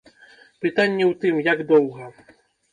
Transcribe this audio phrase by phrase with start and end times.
[0.65, 2.11] Пытанне ў тым, як доўга.